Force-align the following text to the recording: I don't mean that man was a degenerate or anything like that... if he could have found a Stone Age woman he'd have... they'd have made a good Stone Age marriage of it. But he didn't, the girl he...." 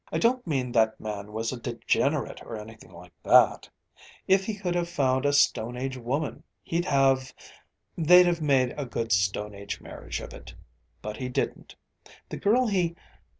I 0.11 0.17
don't 0.17 0.47
mean 0.47 0.71
that 0.71 0.99
man 0.99 1.31
was 1.31 1.51
a 1.53 1.59
degenerate 1.59 2.41
or 2.43 2.57
anything 2.59 2.91
like 2.91 3.13
that... 3.21 3.69
if 4.27 4.45
he 4.47 4.55
could 4.55 4.73
have 4.73 4.89
found 4.89 5.27
a 5.27 5.31
Stone 5.31 5.77
Age 5.77 5.95
woman 5.95 6.41
he'd 6.63 6.85
have... 6.85 7.31
they'd 7.95 8.25
have 8.25 8.41
made 8.41 8.73
a 8.79 8.85
good 8.87 9.11
Stone 9.11 9.53
Age 9.53 9.79
marriage 9.79 10.19
of 10.19 10.33
it. 10.33 10.55
But 11.03 11.17
he 11.17 11.29
didn't, 11.29 11.75
the 12.29 12.37
girl 12.37 12.65
he...." 12.65 12.95